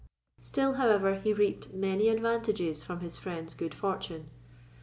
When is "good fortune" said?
3.53-4.31